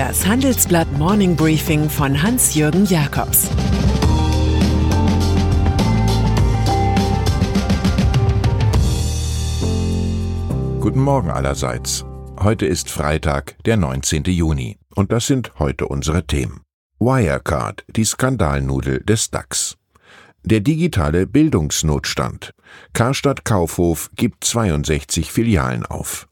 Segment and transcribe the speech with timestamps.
[0.00, 3.50] Das Handelsblatt Morning Briefing von Hans-Jürgen Jakobs
[10.80, 12.06] Guten Morgen allerseits.
[12.40, 14.22] Heute ist Freitag, der 19.
[14.24, 14.78] Juni.
[14.94, 16.62] Und das sind heute unsere Themen.
[16.98, 19.76] Wirecard, die Skandalnudel des DAX.
[20.44, 22.54] Der digitale Bildungsnotstand.
[22.94, 26.26] Karstadt Kaufhof gibt 62 Filialen auf.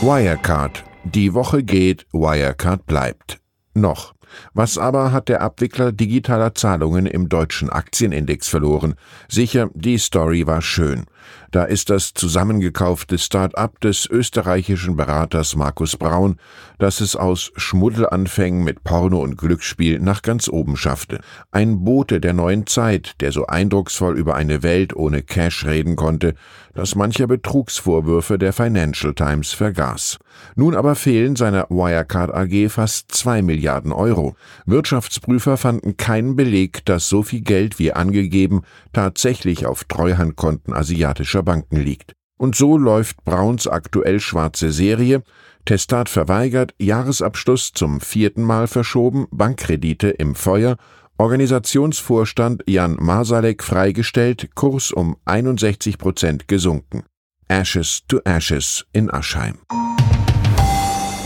[0.00, 0.87] Wirecard.
[1.14, 3.40] Die Woche geht, Wirecard bleibt.
[3.72, 4.12] Noch.
[4.52, 8.94] Was aber hat der Abwickler digitaler Zahlungen im deutschen Aktienindex verloren?
[9.26, 11.06] Sicher, die Story war schön.
[11.50, 16.36] Da ist das zusammengekaufte Start-up des österreichischen Beraters Markus Braun,
[16.78, 21.20] das es aus Schmuddelanfängen mit Porno und Glücksspiel nach ganz oben schaffte.
[21.50, 26.34] Ein Bote der neuen Zeit, der so eindrucksvoll über eine Welt ohne Cash reden konnte,
[26.74, 30.18] dass mancher Betrugsvorwürfe der Financial Times vergaß.
[30.54, 34.36] Nun aber fehlen seiner Wirecard AG fast zwei Milliarden Euro.
[34.66, 40.72] Wirtschaftsprüfer fanden keinen Beleg, dass so viel Geld wie angegeben tatsächlich auf Treuhandkonten
[41.08, 42.12] asiatischer Banken liegt.
[42.38, 45.22] Und so läuft Brauns aktuell schwarze Serie,
[45.64, 50.76] Testat verweigert, Jahresabschluss zum vierten Mal verschoben, Bankkredite im Feuer,
[51.18, 57.02] Organisationsvorstand Jan Masalek freigestellt, Kurs um 61 Prozent gesunken.
[57.48, 59.58] Ashes to Ashes in Aschheim.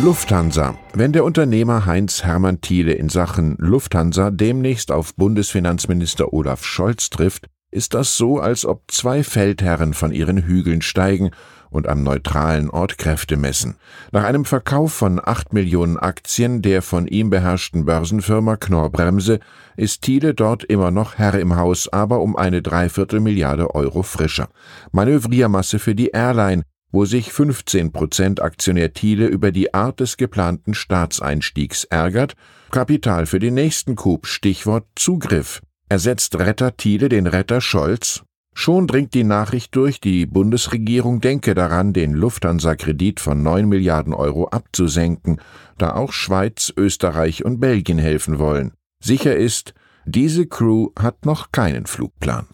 [0.02, 0.76] Lufthansa.
[0.94, 7.48] Wenn der Unternehmer Heinz Hermann Thiele in Sachen Lufthansa demnächst auf Bundesfinanzminister Olaf Scholz trifft,
[7.72, 11.30] ist das so, als ob zwei Feldherren von ihren Hügeln steigen
[11.70, 13.76] und am neutralen Ort Kräfte messen.
[14.12, 19.40] Nach einem Verkauf von acht Millionen Aktien der von ihm beherrschten Börsenfirma Knorr Bremse
[19.76, 24.48] ist Thiele dort immer noch Herr im Haus, aber um eine Dreiviertelmilliarde Euro frischer.
[24.92, 30.74] Manövriermasse für die Airline, wo sich 15 Prozent Aktionär Thiele über die Art des geplanten
[30.74, 32.34] Staatseinstiegs ärgert,
[32.70, 35.62] Kapital für den nächsten Coup, Stichwort Zugriff.
[35.92, 38.22] Ersetzt Retter Thiele den Retter Scholz?
[38.54, 44.48] Schon dringt die Nachricht durch, die Bundesregierung denke daran, den Lufthansa-Kredit von 9 Milliarden Euro
[44.48, 45.38] abzusenken,
[45.76, 48.72] da auch Schweiz, Österreich und Belgien helfen wollen.
[49.04, 49.74] Sicher ist,
[50.06, 52.46] diese Crew hat noch keinen Flugplan.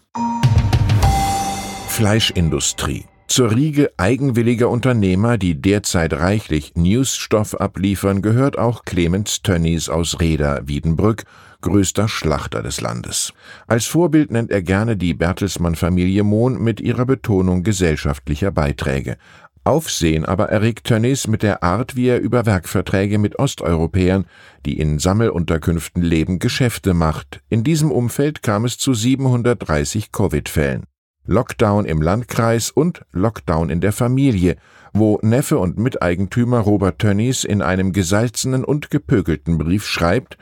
[1.87, 3.05] Fleischindustrie.
[3.29, 10.61] Zur Riege eigenwilliger Unternehmer, die derzeit reichlich Newsstoff abliefern, gehört auch Clemens Tönnies aus Reda,
[10.65, 11.23] Wiedenbrück,
[11.61, 13.33] größter Schlachter des Landes.
[13.67, 19.17] Als Vorbild nennt er gerne die Bertelsmann-Familie Mohn mit ihrer Betonung gesellschaftlicher Beiträge.
[19.63, 24.25] Aufsehen aber erregt Tönnies mit der Art, wie er über Werkverträge mit Osteuropäern,
[24.65, 27.41] die in Sammelunterkünften leben, Geschäfte macht.
[27.49, 30.85] In diesem Umfeld kam es zu 730 Covid-Fällen.
[31.25, 34.55] Lockdown im Landkreis und Lockdown in der Familie,
[34.93, 40.37] wo Neffe und Miteigentümer Robert Tönnies in einem gesalzenen und gepökelten Brief schreibt,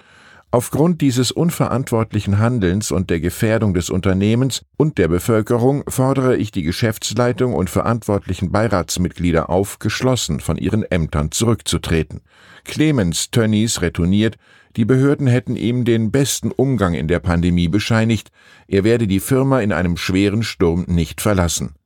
[0.49, 6.63] Aufgrund dieses unverantwortlichen Handelns und der Gefährdung des Unternehmens und der Bevölkerung fordere ich die
[6.63, 12.21] Geschäftsleitung und verantwortlichen Beiratsmitglieder auf, geschlossen von ihren Ämtern zurückzutreten.
[12.63, 14.37] Clemens Tönnies retourniert,
[14.77, 18.31] die Behörden hätten ihm den besten Umgang in der Pandemie bescheinigt,
[18.69, 21.76] er werde die Firma in einem schweren Sturm nicht verlassen.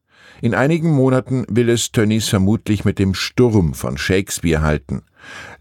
[0.44, 5.04] In einigen Monaten will es Tönnies vermutlich mit dem Sturm von Shakespeare halten.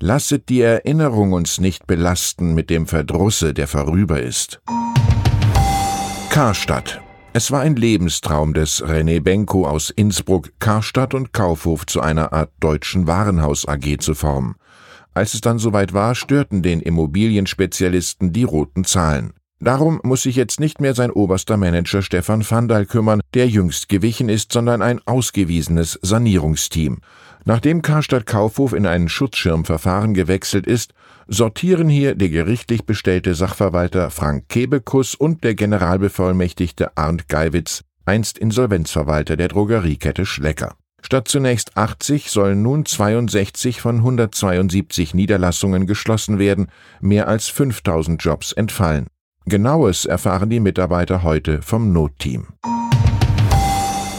[0.00, 4.62] Lasset die Erinnerung uns nicht belasten mit dem Verdrusse, der vorüber ist.
[6.30, 7.02] Karstadt.
[7.34, 12.50] Es war ein Lebenstraum des René Benko aus Innsbruck, Karstadt und Kaufhof zu einer Art
[12.60, 14.54] deutschen Warenhaus AG zu formen.
[15.12, 19.34] Als es dann soweit war, störten den Immobilienspezialisten die roten Zahlen.
[19.62, 24.30] Darum muss sich jetzt nicht mehr sein oberster Manager Stefan Vandal kümmern, der jüngst gewichen
[24.30, 27.00] ist, sondern ein ausgewiesenes Sanierungsteam.
[27.44, 30.94] Nachdem Karstadt Kaufhof in ein Schutzschirmverfahren gewechselt ist,
[31.28, 39.36] sortieren hier der gerichtlich bestellte Sachverwalter Frank Kebekus und der Generalbevollmächtigte Arndt Geiwitz, einst Insolvenzverwalter
[39.36, 40.74] der Drogeriekette Schlecker.
[41.02, 46.68] Statt zunächst 80 sollen nun 62 von 172 Niederlassungen geschlossen werden,
[47.00, 49.06] mehr als 5000 Jobs entfallen.
[49.46, 52.48] Genaues erfahren die Mitarbeiter heute vom Notteam.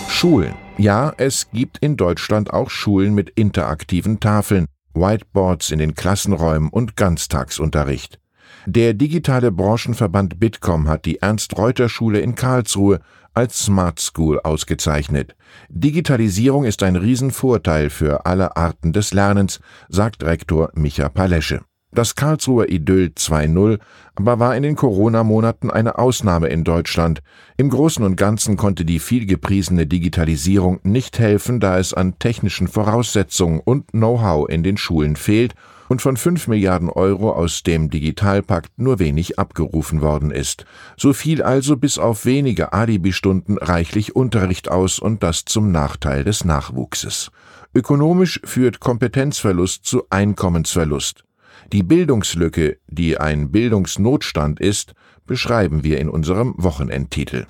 [0.09, 0.53] Schulen.
[0.77, 6.95] Ja, es gibt in Deutschland auch Schulen mit interaktiven Tafeln, Whiteboards in den Klassenräumen und
[6.95, 8.19] Ganztagsunterricht.
[8.65, 12.99] Der digitale Branchenverband Bitkom hat die Ernst-Reuter-Schule in Karlsruhe
[13.33, 15.35] als Smart School ausgezeichnet.
[15.69, 19.59] Digitalisierung ist ein Riesenvorteil für alle Arten des Lernens,
[19.89, 21.61] sagt Rektor Micha Palesche.
[21.93, 23.79] Das Karlsruher Idyll 2.0
[24.15, 27.21] aber war in den Corona-Monaten eine Ausnahme in Deutschland.
[27.57, 33.59] Im Großen und Ganzen konnte die vielgepriesene Digitalisierung nicht helfen, da es an technischen Voraussetzungen
[33.59, 35.53] und Know-how in den Schulen fehlt
[35.89, 40.65] und von 5 Milliarden Euro aus dem Digitalpakt nur wenig abgerufen worden ist.
[40.95, 46.45] So fiel also bis auf wenige Alibi-Stunden reichlich Unterricht aus und das zum Nachteil des
[46.45, 47.31] Nachwuchses.
[47.73, 51.25] Ökonomisch führt Kompetenzverlust zu Einkommensverlust.
[51.71, 54.93] Die Bildungslücke, die ein Bildungsnotstand ist,
[55.25, 57.45] beschreiben wir in unserem Wochenendtitel.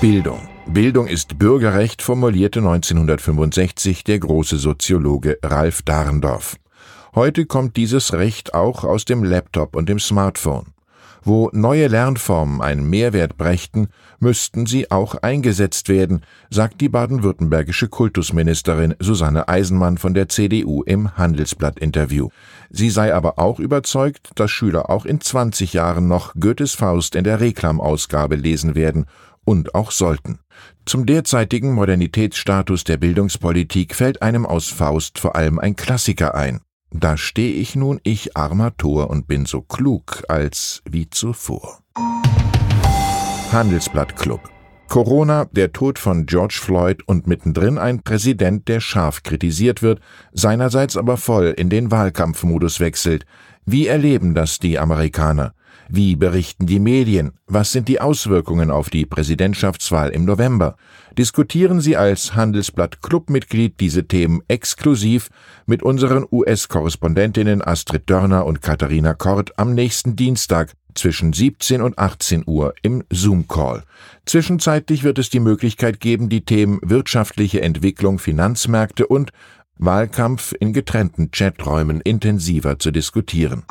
[0.00, 0.40] Bildung.
[0.66, 6.56] Bildung ist Bürgerrecht, formulierte 1965 der große Soziologe Ralf Dahrendorf.
[7.14, 10.75] Heute kommt dieses Recht auch aus dem Laptop und dem Smartphone.
[11.26, 13.88] Wo neue Lernformen einen Mehrwert brächten,
[14.20, 16.20] müssten sie auch eingesetzt werden,
[16.50, 22.28] sagt die baden-württembergische Kultusministerin Susanne Eisenmann von der CDU im Handelsblatt-Interview.
[22.70, 27.24] Sie sei aber auch überzeugt, dass Schüler auch in 20 Jahren noch Goethes Faust in
[27.24, 29.06] der Reklamausgabe lesen werden
[29.44, 30.38] und auch sollten.
[30.84, 36.60] Zum derzeitigen Modernitätsstatus der Bildungspolitik fällt einem aus Faust vor allem ein Klassiker ein.
[36.90, 41.80] Da steh ich nun, ich armer Tor, und bin so klug als wie zuvor.
[43.52, 44.40] Handelsblatt Club
[44.88, 50.00] Corona, der Tod von George Floyd und mittendrin ein Präsident, der scharf kritisiert wird,
[50.32, 53.26] seinerseits aber voll in den Wahlkampfmodus wechselt.
[53.64, 55.54] Wie erleben das die Amerikaner?
[55.88, 57.32] Wie berichten die Medien?
[57.46, 60.76] Was sind die Auswirkungen auf die Präsidentschaftswahl im November?
[61.16, 65.28] Diskutieren Sie als Handelsblatt Clubmitglied diese Themen exklusiv
[65.66, 72.44] mit unseren US-Korrespondentinnen Astrid Dörner und Katharina Kort am nächsten Dienstag zwischen 17 und 18
[72.46, 73.84] Uhr im Zoom-Call.
[74.24, 79.30] Zwischenzeitlich wird es die Möglichkeit geben, die Themen wirtschaftliche Entwicklung, Finanzmärkte und
[79.78, 83.64] Wahlkampf in getrennten Chaträumen intensiver zu diskutieren.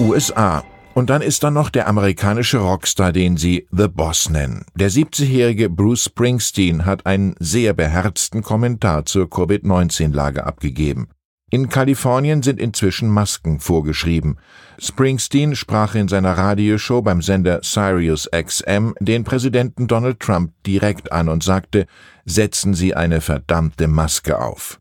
[0.00, 0.64] USA.
[0.94, 4.64] Und dann ist da noch der amerikanische Rockstar, den sie The Boss nennen.
[4.74, 11.08] Der 70-jährige Bruce Springsteen hat einen sehr beherzten Kommentar zur Covid-19-Lage abgegeben.
[11.50, 14.36] In Kalifornien sind inzwischen Masken vorgeschrieben.
[14.78, 21.30] Springsteen sprach in seiner Radioshow beim Sender Sirius XM den Präsidenten Donald Trump direkt an
[21.30, 21.86] und sagte,
[22.26, 24.78] setzen Sie eine verdammte Maske auf.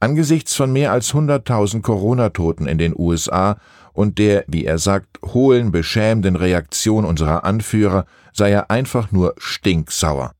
[0.00, 3.58] Angesichts von mehr als 100.000 Corona-Toten in den USA
[3.92, 10.32] und der, wie er sagt, hohlen, beschämenden Reaktion unserer Anführer sei er einfach nur stinksauer.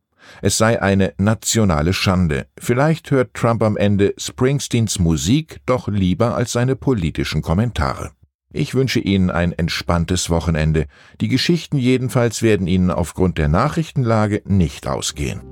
[0.42, 2.46] Es sei eine nationale Schande.
[2.58, 8.10] Vielleicht hört Trump am Ende Springsteens Musik doch lieber als seine politischen Kommentare.
[8.52, 10.86] Ich wünsche Ihnen ein entspanntes Wochenende.
[11.20, 15.42] Die Geschichten jedenfalls werden Ihnen aufgrund der Nachrichtenlage nicht ausgehen.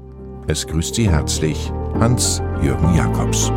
[0.46, 3.50] Es grüßt Sie herzlich Hans-Jürgen Jakobs.